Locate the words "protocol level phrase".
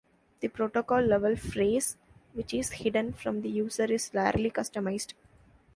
0.47-1.95